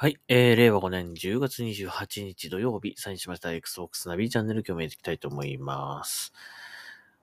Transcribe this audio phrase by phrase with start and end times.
[0.00, 0.20] はい。
[0.28, 6.32] えー、令和5年10月28日土曜日、サインしました Xbox ナビチャンネル今日もやっていきたいと思います。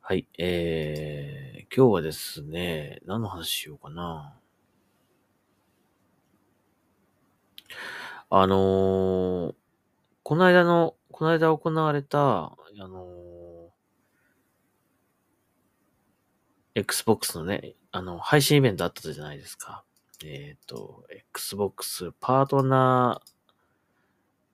[0.00, 0.26] はい。
[0.38, 4.34] えー、今日はですね、何の話しようかな。
[8.30, 9.54] あのー、
[10.22, 19.84] この間の、この間行われた、あのー、Xbox のね、あの、配信イベントあったじゃないですか。
[20.24, 23.32] えっ、ー、と、Xbox パートナー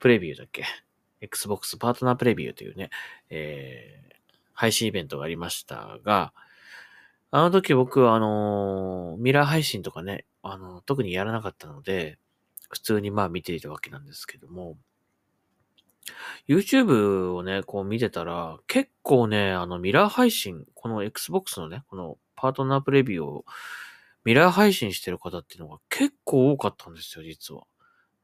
[0.00, 0.64] プレビューだっけ
[1.20, 2.91] ?Xbox パートナープレビューというね、
[3.30, 4.14] えー、
[4.54, 6.32] 配信イベントがありましたが、
[7.30, 12.19] あの時僕はあのミラー配信とかね、あの、特にやらなかったので、
[12.70, 14.77] 普通にまあ見ていたわけなんですけども、
[16.48, 23.44] YouTube をね、こう見てたら、結構ね、あのミラー配信、この Xbox のね、このパートナープレビューを
[24.29, 27.62] ミラー配信してる方っていうのが結構多かったんですよ、実は。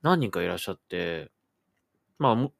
[0.02, 1.32] 何人かいらっしゃって、
[2.18, 2.50] まあ、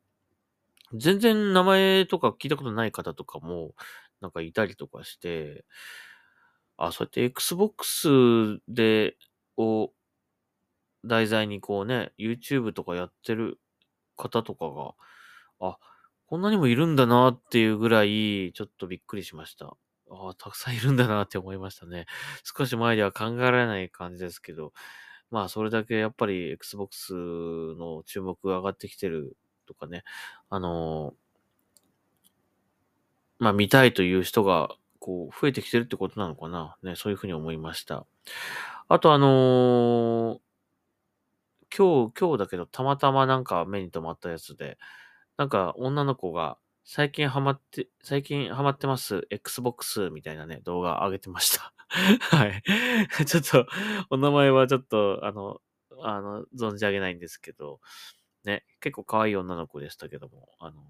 [0.94, 3.74] 全然名前とか聞いたことない方とかも、
[4.22, 5.66] なんかいたりとかして、
[6.78, 9.18] あ、そうやって Xbox で、
[9.58, 9.92] を
[11.04, 13.60] 題材にこうね、YouTube とかやってる
[14.16, 14.94] 方とかが、
[15.60, 15.76] あ、
[16.28, 19.76] こんなにもいるんだなっていうぐらい、ちょっとびっくりしました。
[20.14, 22.06] ああ、たくさんいるんだなって思いましたね。
[22.44, 24.72] 少し前では考えられない感じですけど、
[25.30, 30.04] まあ、それだけやっぱり Xbox の注目が上がってきてるとかね、
[30.50, 31.14] あの
[33.38, 34.70] まあ、見たいという人が、
[35.00, 36.76] こう、増えてきてるってことなのかな。
[36.82, 38.06] ね、そういうふうに思いました。
[38.88, 40.40] あと、あのー、
[41.76, 44.78] 今日、今日だけど、たまたまなんか目に留まったやつで、
[45.36, 51.72] なんか女の子が、最近ハマって、最近ハマってます、Xbox みたいなね、動画上げてました。
[52.36, 52.62] はい。
[53.26, 53.66] ちょっと、
[54.10, 55.60] お名前はちょっと、あの、
[56.02, 57.80] あの、存じ上げないんですけど、
[58.44, 60.84] ね、結構可愛い女の子でしたけども、あの、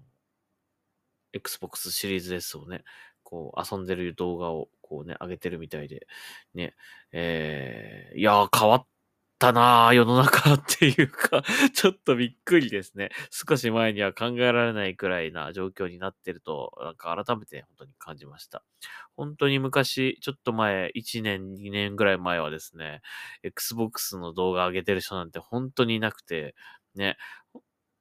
[1.33, 2.83] Xbox シリーズ S をね、
[3.23, 6.07] こう遊んでる動画をこうね、上げてるみたいで、
[6.53, 6.75] ね、
[7.11, 8.87] えー、いやー変わっ
[9.35, 13.09] ったなぁ、世の中っていうか ちょっとびっくりですね。
[13.31, 18.63] 少し前には考えられないくらいな状況になってると、なんか改めて本当に感じました。
[19.17, 23.01] 本当に昔、ちょっと前、1年、2年ぐらい前はですね、
[23.43, 26.55] Xbox の動画上げてる人なんて本当にいなくて、
[26.95, 27.17] ね、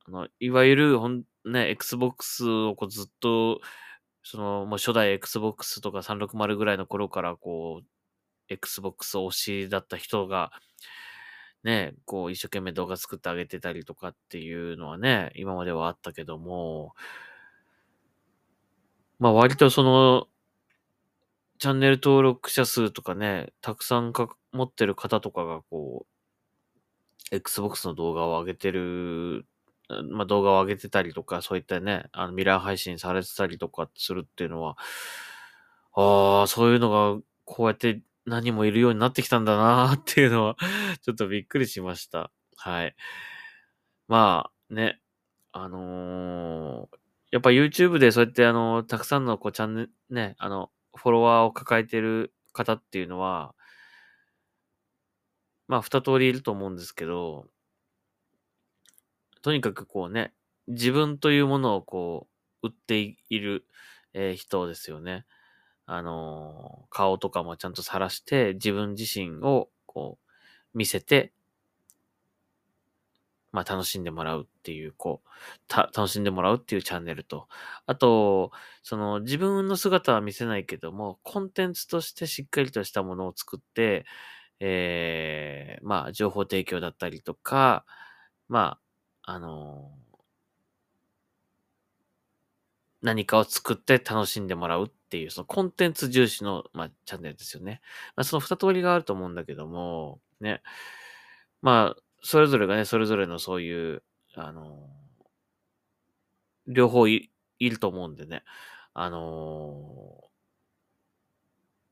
[0.07, 3.61] あの、いわゆる、ほん、ね、Xbox をこうずっと、
[4.23, 7.87] その、もう初代 Xbox とか360ぐらいの頃から、こう、
[8.49, 10.53] Xbox 推しだった人が、
[11.65, 16.95] ね、こう一生懸命動画作ってあげてたりとかっていうのはね、今まではあったけども、
[19.19, 20.29] まあ割とその、
[21.59, 26.05] チャンネル登録者数とかね、たくさんか持ってる方とかがこ
[27.33, 29.47] う、Xbox の動画を上げてる、
[30.11, 34.77] まあ動画を上げてたりとか、そういったね、あのミラー配信されてたりとかするっていうのは、
[35.95, 40.57] ああ、そういうのがこうやって何もいるようになってきたんだなーっていうのは
[41.03, 42.31] ちょっとびっくりしました。
[42.57, 42.97] はい。
[44.09, 45.01] まあ、ね、
[45.53, 46.97] あのー、
[47.33, 53.55] やっぱ YouTube でそうやってあの、たくさんのこうチャンネル、ね、あの、フォロワーを抱えてる方っていうのは、
[55.67, 57.49] まあ、二通りいると思うんですけど、
[59.43, 60.35] とにかくこうね、
[60.69, 62.29] 自分というものをこ
[62.63, 63.67] う、売っている、
[64.15, 65.27] えー、人ですよね。
[65.87, 70.19] あの、顔とかもちゃんと晒して、自分自身をこ
[70.75, 71.33] う、見せて、
[73.53, 75.29] まあ楽しんでもらうっていう、こう、
[75.69, 77.49] た、楽しんでもらうっていうチャンネルと、
[77.87, 78.51] あと、
[78.83, 84.05] その自分の姿は見せないけども、コンテンツとしてしっかりとしたものを作って、
[84.61, 87.85] えー、まあ情報提供だったりとか、
[88.49, 88.79] ま
[89.25, 89.91] あ、あの
[93.03, 97.81] 何かを作って楽しんでもらうっていう、そのコンテンツ重視の、まあ、チャンネルですよね。
[98.17, 100.61] まあ、その二通りがあると思うんだけども、ね。
[101.63, 104.03] まあ、それぞれがね、それぞれのそういう、
[104.35, 104.91] あの
[106.67, 107.31] 両方い
[107.61, 108.43] ると思うんでね。
[108.93, 110.25] あの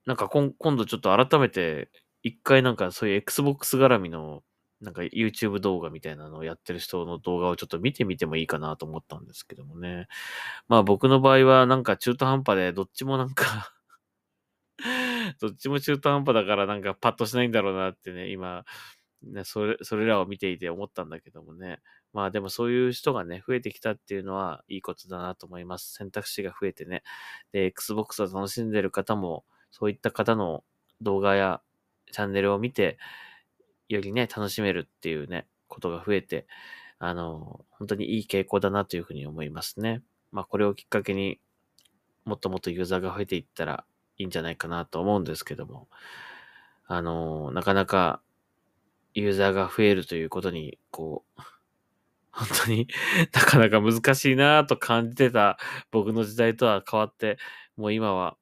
[0.05, 1.89] なんか今度ちょっと改めて、
[2.25, 4.43] 一回なんかそういう Xbox 絡みの
[4.83, 10.09] なんか YouTube 動画みたいなのをやってる人の動画をちょっと見てみてもいいかなと思ったんですけどもね。
[10.69, 13.73] まあ僕の場合はなんか中途半端でどっちもなんか
[15.41, 18.65] どっちも中途半端だからなんかパッとしないんだろうなってね、今、
[19.23, 21.81] ね、それ、それらを見ていて思ったんだけどもね。
[22.13, 25.95] まあでもそういう人がね、増えてきたっていうのはいいことだなと思います。
[25.95, 27.03] 選択肢が増えてね。
[27.53, 30.65] で、Xbox を楽しんでる方も、そういった方の
[31.01, 31.63] 動画や
[32.13, 32.99] チャンネルを見て、
[33.89, 36.47] よりね、楽しめるっていうね、ことが増えて、
[36.99, 40.03] あの、本当にいい傾向だなというふうに思いますね。
[40.31, 41.41] まあ、これをきっかけに
[42.25, 43.85] もっともっとユーザーが増えていったら
[44.19, 45.89] いいんじゃないかなと思うんですけども、
[46.87, 48.23] あの、なかなか
[49.15, 51.41] ユーザーが増えるということに、こう、
[52.33, 52.89] 本当に
[53.33, 55.59] なかなか難しいなと感じてた
[55.91, 57.39] 僕の時代とは変わって、
[57.77, 58.37] もう今は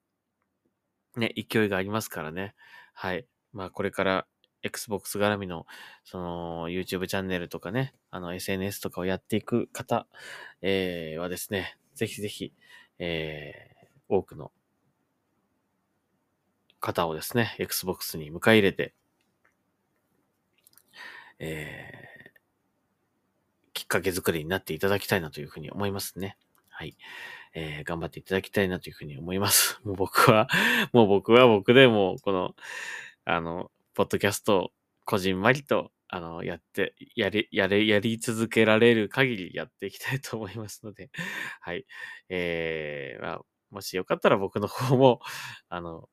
[1.17, 2.55] ね、勢いがありますからね。
[2.93, 3.25] はい。
[3.51, 4.27] まあこれから
[4.63, 5.65] Xbox 絡みの、
[6.03, 10.07] その YouTube チャンネルとかね、あの SNS とかをやっていく方、
[10.61, 12.53] えー、はですね、ぜひぜひ、
[12.99, 14.51] えー、多くの
[16.79, 18.93] 方をですね、Xbox に迎え入れて、
[21.39, 26.37] えー、きっかけ作りになっていただきたいなというふうに思いますね。
[26.69, 26.95] はい。
[27.53, 29.79] えー、頑張っていただきたいなというふうに思います。
[29.83, 30.47] もう僕は、
[30.93, 32.55] もう僕は僕でも、この、
[33.25, 34.69] あの、ポッドキャストを
[35.05, 41.09] こじんまりと、あの、やって、やり、やれ、やり続けられる限りやっていきたいと思いますので、
[41.61, 41.85] はい。
[42.29, 45.21] えー、まあ、もしよかったら僕の方も、
[45.69, 46.09] あの、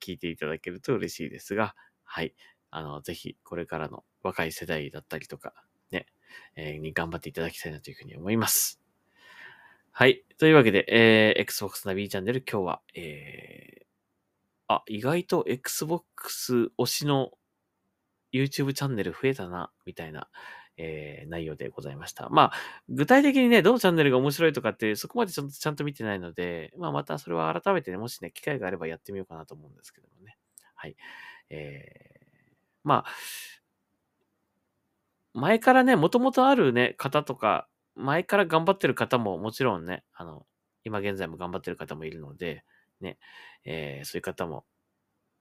[0.00, 1.74] 聞いていただけると嬉しいですが、
[2.04, 2.34] はい。
[2.70, 5.54] あの、ぜひ、これからの若い世代だったりとか、
[5.90, 6.06] ね、
[6.56, 8.80] えー、に頑張っていただきたいなというふうに思います。
[9.92, 10.24] はい。
[10.38, 13.85] というわけで、えー、Xbox ナビチャンネル今日は、えー、
[14.68, 17.30] あ、意外と Xbox 推しの
[18.32, 20.28] YouTube チャンネル増えたな、みたいな、
[20.76, 22.28] えー、内容でございました。
[22.28, 22.52] まあ、
[22.88, 30.36] 具体的にね、どのチャンネルが面白いとかって、そこまでちゃんとちゃんと見てないので、まあ、またそれは改めてね、もしね、機会があればやってみようかなと思うんですけどもね。
[30.74, 30.96] はい。
[31.48, 33.06] えー、まあ、
[35.32, 40.46] 前からね、もともとあるね、方とか、前から頑張ってる方ももちろんね、あの、
[40.84, 42.64] 今現在も頑張ってる方もいるので、
[43.00, 43.18] ね、
[43.64, 44.64] えー、そういう方も、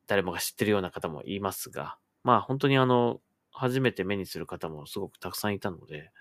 [0.07, 3.21] 誰もが知ってるような方もいますが、まあ本当にあの、
[3.51, 6.11] 初めて目にする方もすごくたくさんいたので、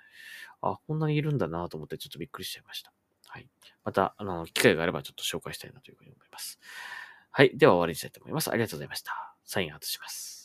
[0.63, 2.93] あ、こんなにいるんだなと思ってちょっとびっくりしちゃいました。
[3.29, 3.49] はい。
[3.85, 6.59] また、あの、機会があればちょっと紹介したいなというふうに思います。
[7.31, 7.57] はい。
[7.57, 8.51] では終わりにしたいと思います。
[8.51, 9.13] ありがとうございました。
[9.45, 10.44] サインアウトします。